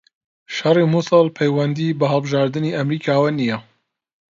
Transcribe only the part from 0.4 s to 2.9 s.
شەڕی موسڵ پەیوەندی بە هەڵبژاردنی